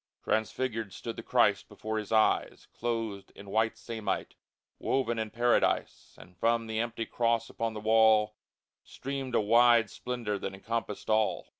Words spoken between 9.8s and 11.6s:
splendor that encompassed all